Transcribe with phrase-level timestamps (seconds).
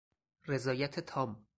[0.47, 1.45] رضایت تام